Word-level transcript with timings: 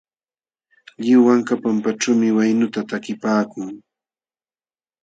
Lliw 1.01 1.21
wanka 1.27 1.53
pampaćhuumi 1.63 2.29
waynu 2.37 2.65
takipaakun. 2.89 3.69